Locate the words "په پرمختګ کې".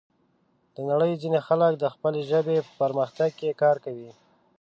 2.65-3.57